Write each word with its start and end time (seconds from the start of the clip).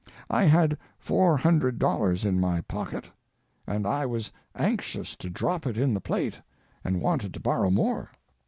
I 0.31 0.45
had 0.45 0.79
four 0.97 1.37
hundred 1.37 1.77
dollars 1.77 2.25
in 2.25 2.39
my 2.39 2.61
pocket, 2.61 3.07
and 3.67 3.85
I 3.85 4.03
was 4.07 4.31
anxious 4.55 5.15
to 5.17 5.29
drop 5.29 5.67
it 5.67 5.77
in 5.77 5.93
the 5.93 6.01
plate 6.01 6.41
and 6.83 7.03
wanted 7.03 7.35
to 7.35 7.39
borrow 7.39 7.69
more. 7.69 8.09